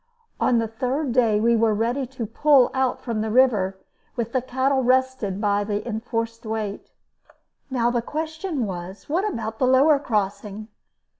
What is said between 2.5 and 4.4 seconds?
out from the river, with